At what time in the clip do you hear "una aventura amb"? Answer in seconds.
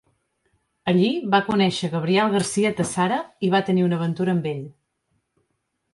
3.89-4.53